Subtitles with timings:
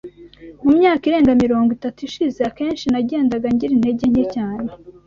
[0.63, 4.69] Mu myaka irenga mirongo itatu ishize, akenshi nagendaga ngira intege nke cyane.